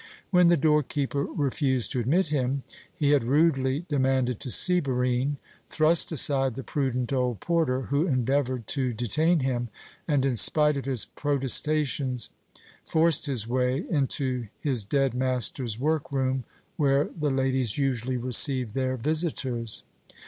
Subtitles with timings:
[0.31, 5.35] When the door keeper refused to admit him, he had rudely demanded to see Barine,
[5.69, 9.69] thrust aside the prudent old porter, who endeavoured to detain him,
[10.07, 12.31] and, in spite of his protestations,
[12.83, 16.45] forced his way into his dead master's work room,
[16.77, 19.83] where the ladies usually received their visitors.